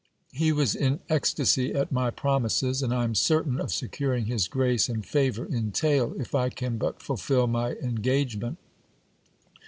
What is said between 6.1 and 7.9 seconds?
if I can but fulfil my